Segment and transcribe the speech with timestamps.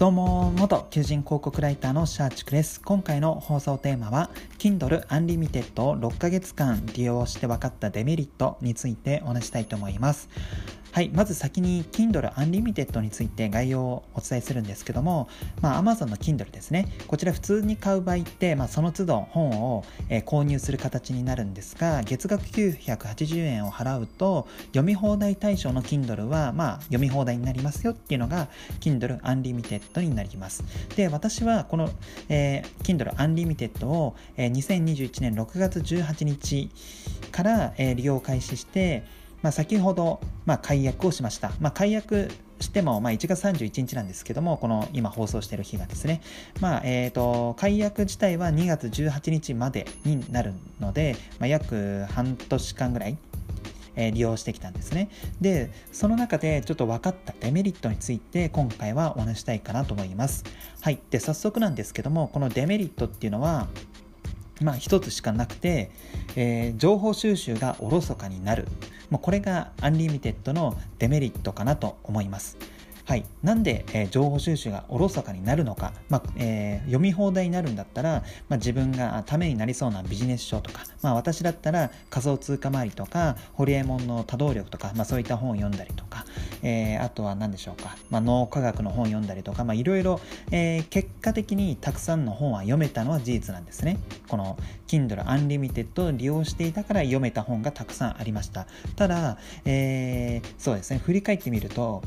[0.00, 2.80] どうも元求人広告ライターのシャーチクです。
[2.80, 10.30] 今回の放送テーマは Kindle Unlimited を6ヶ月間利用して分かったデメリットについてお話したいと思います。
[10.92, 15.28] はい、まず先に Kindle Unlimited について概要をお伝えするんですけども、
[15.60, 16.88] まあ、Amazon の Kindle ですね。
[17.06, 28.48] こちら普通に買う場合って、まあ、その都度本を、えー、購入する形になるんですが、月額980円を払うと、読み放題対象の Kindle は、まあ、読み放題になりますよっていうのが
[28.80, 30.64] Kindle Unlimited になります。
[30.96, 31.88] で、私はこの、
[32.28, 36.68] えー、Kindle Unlimited を、えー、2021年6月18日
[37.30, 39.04] から、えー、利用開始して、
[39.42, 41.52] まあ、先ほど、まあ、解約をしました。
[41.60, 42.30] まあ、解約
[42.60, 46.20] しても、まあ、1月31日なんですけども、この今放送している日がですね、
[46.60, 53.16] まあ、え、ー、と、解約自体は2月18日までになるので、まあ、約半年間ぐらい、
[53.96, 55.08] え、利用してきたんですね。
[55.40, 60.44] で、その中でちょっと分かったデメリットについて今回はお話したいかなと思います。
[60.80, 61.00] はい。
[61.10, 63.68] で、早速なんですけども、このデメリットっていうのは、
[64.62, 65.90] まあ一つしかなくて、
[66.36, 68.68] えー、情報収集がおろそかになる。
[69.10, 72.56] まあこれがアンリミテッドのデメリットかなと思います。
[73.10, 86.24] はい、なんで、えー、情報収集がおろそかになるのか、まあえー、読み放題になるんだったら、まあ、自分がためになりそうなビジネス書とか、まあ、私だったら仮想通貨周りとかホリエモンの多動力とか、まあ、そういった本を読んだりとか、
[86.62, 90.20] えー、あとは何でしょうか、まあ、脳科学の本を読んだりとかいろいろ
[90.52, 93.98] 結果的にたくさんの本は読めたのは事実なんですね。
[94.28, 98.68] この Kindle Unlimited を利用していたから読めた本がたくさんありました。
[98.94, 101.00] ただ、えー、そうですね。
[101.00, 102.04] 振り返ってみると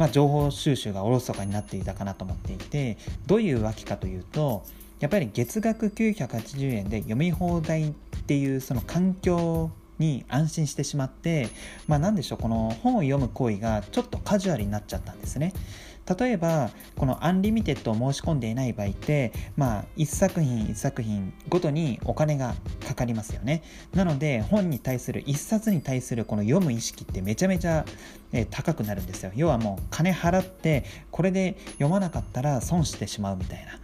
[0.00, 4.62] まあ、情報収集がおろそかになっていたかなと思っていてどういうわけかというと
[4.98, 7.92] やっぱり月額980円で読み放題っ
[8.26, 11.50] ていうその環境に安心してしまって
[11.86, 15.52] まあ何でしょうこの本を読む行為がちょっとカジュアルになっちゃったんですね。
[16.18, 22.54] 例えばこのアンリミテッドを申し込んでいない場合ってまあ1作品1作品ごとにお金が
[22.86, 23.62] かかりますよね。
[23.94, 27.84] なので本に対する1冊に対するこの読む意識ってめちゃめちゃ、
[28.50, 33.80] 高くなるんですよ要はもう金払ってこれで読まなかったら損してしまうみたいな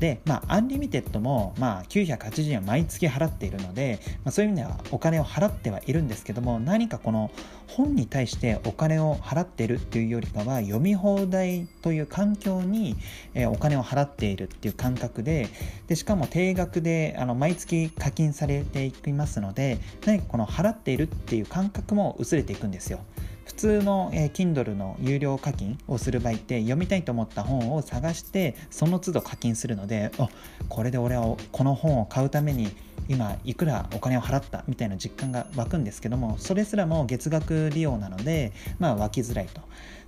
[0.00, 7.30] で、まあ、アンリミテッドも、まあ、980円は毎月払っているので、まあ、そういう意味ではお金を払ってはいるんですけども、何かこの
[7.68, 12.96] 本に対してお金を払っているっていうよりかは、読み放題という環境に、
[13.34, 15.48] え、お金を払っているっていう感覚で、
[15.86, 23.00] でしかも定額であの毎月課金されていきますので、何かこの払っているっていう感覚も薄れていくんですよ。
[23.50, 30.28] 普通の、えー、Kindle の有料課金をする場合って読みたいと思った本を探してその都度課金するのであ
[30.68, 32.68] これで俺はこの本を買うために
[33.08, 39.60] 今いくらお金を払ったみたいな実感が湧くんですけどもそれすらも月額利用なのでまあ湧きづらいと。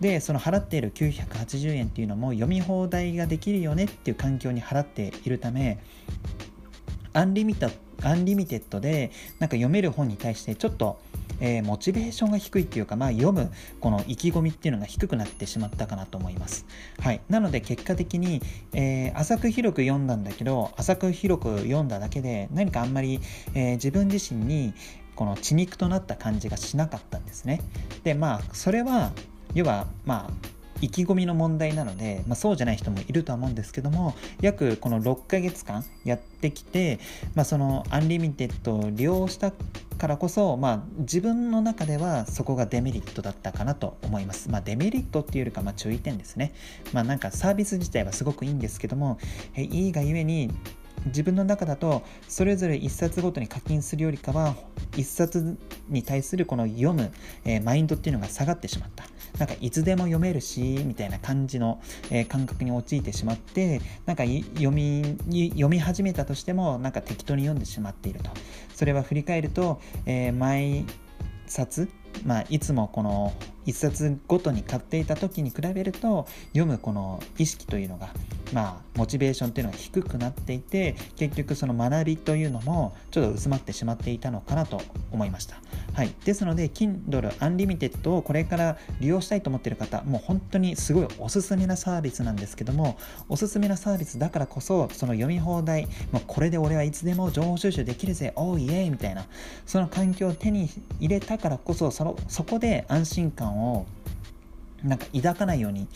[0.00, 5.78] でその払っている980円っていうのも読み放題ができるよねっていう環境に払っているため
[7.12, 7.70] アンリミタ
[8.02, 10.98] アンリミテッドでなんか読める本に対してちょっと
[11.40, 13.50] えー、モチベーションが低いっていうか、まあ、読む
[13.80, 16.66] この意気込みっていうのが低くなってしまったかなと思います。
[17.00, 18.40] はい、なので結果的に、
[18.72, 23.20] えー、浅く広く読んだんだけど浅く広く読んだだけで何かあんまり、
[23.54, 24.74] えー、自分自身に
[25.14, 27.60] この血肉となった感じがしなかったんですね。
[28.02, 29.12] でまあそれは
[29.54, 36.98] 要はまあ意気込みの問題なので、まあ、そうじゃない人もいるとは思うんですけども約この6ヶ月間やってきて、
[37.34, 39.52] まあ、そのアンリミテッドを利用した
[39.98, 44.50] からこそ、まあ、自分の中ではそこがデメリットだったかなと思います。
[44.50, 46.52] まあ、デメリットっていうよりか、ま、注意点ですね。
[46.92, 49.18] まあ、なんかサービス自体はすごくいいんですけども、
[49.54, 50.50] えいいがゆえに
[51.06, 54.54] 自分の中だとそれぞれ1冊ごとに課金するよりかは
[54.92, 55.56] 1冊
[55.88, 57.12] に対するこの読む、
[57.44, 59.04] えー、マインドっていうのが下がってしまった。
[59.38, 68.30] なんかいつでも読めるしみたいな感じの、えー、感覚に陥ってしまってなんか読み読み始めたとしてもなんか適当に読んでしまっていると。
[68.74, 70.84] それは振り返ると、えー、毎
[71.46, 71.88] 冊
[72.24, 73.32] まあ、いつもこの
[73.66, 78.10] 1冊ごとに買っていた時に比べると読むこの意識というのが
[78.52, 84.80] まあ、モチベーションっていうのが低くなっていて結局その学びというのもちょっと薄まってしまっていたのかなと
[85.10, 85.56] 思いました、
[85.94, 92.98] はい、ですので Kindle Unlimited をこれから利用したいと思っている方もう本当にすごいおすすめなサービスなんですけども
[93.28, 99.26] おすすめなサービスだからこそその読み放題、まあ、これで俺はいつでも情報収集できるぜおーイエーイみたいな
[99.66, 100.68] その環境を手に
[101.00, 103.86] 入れたからこそそのそこで安心感を
[104.84, 105.88] なんか抱かないように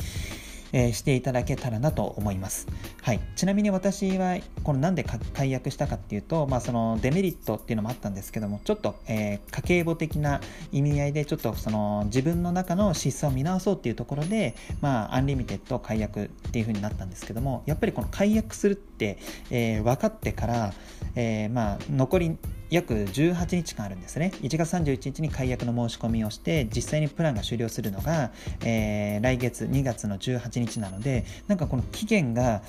[0.73, 2.67] えー、していただけたらなと思います。
[3.03, 10.41] はい、ちなみに私はこのなんで解約したかっていうと、まあ、そのデメリットっていうのもあったんですけどもちょっと、えー、家計簿的な
[10.73, 19.19] 意味合いでちょっとその自分の中の資産を見直そうっていうところで、まあ、アンリミテッド解約っていう風になったんですけどもやっぱりこの解約するって、
[19.51, 20.73] えー、分かってから、
[21.15, 22.37] えー、まあ残り
[22.71, 24.33] 約18日間あるんですね。
[24.43, 28.31] 1月31日に解約の申し込みをして実際にプランが終了するのが、
[28.65, 32.63] えー、来月2月の18日なのでなんかこの期限が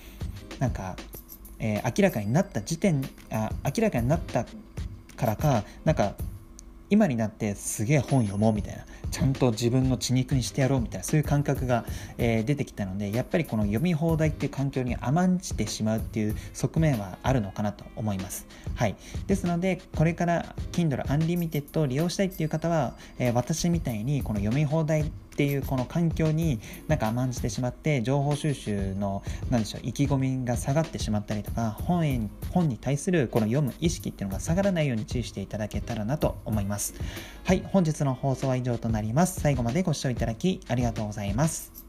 [0.59, 0.95] なんか、
[1.59, 3.01] えー、明らかになった時点
[3.31, 4.45] あ明らかになった
[5.15, 6.15] からかなんか
[6.89, 11.85] 今になってすげえ本読もうみたいなちゃんと自分の血肉にしてやろうみたいなそういう感覚が、
[12.17, 18.47] えー、出てきたのでやっぱりこの読み放題っていう環境に甘んじてしまうっていう側面はあるのかなと思います。
[18.75, 18.95] はい、
[19.27, 26.59] ですのでこれから Kindle Unlimited を利用したいっていう方は、えー、私みたいにこの読み放題っていうこの環境に
[26.89, 36.93] なんか甘んじてしまって情報収集の何でしょう意気込みが下がってしまったりとか本本に対するこの読む意識っていうのが下がらないように注意していただけたらなと思いますます。
[37.43, 39.41] はい本日の放送は以上となります。
[39.41, 41.88] 最後までご視聴いただきありがとうございます。